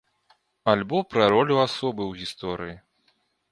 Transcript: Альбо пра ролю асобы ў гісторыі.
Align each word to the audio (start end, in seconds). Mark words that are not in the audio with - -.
Альбо 0.73 0.97
пра 1.11 1.27
ролю 1.35 1.55
асобы 1.65 2.03
ў 2.09 2.13
гісторыі. 2.25 2.75